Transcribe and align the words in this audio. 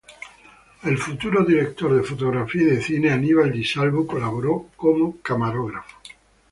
El 0.81 0.97
futuro 0.97 1.45
director 1.45 1.95
de 1.95 2.01
fotografía 2.01 2.63
y 2.63 2.65
de 2.65 2.81
cine, 2.81 3.11
Aníbal 3.11 3.51
Di 3.51 3.63
Salvo 3.63 4.07
colaboró 4.07 4.69
como 4.75 5.17
camarógrafo. 5.21 5.95